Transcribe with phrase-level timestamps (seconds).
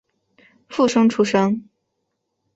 [0.67, 1.69] 附生出身。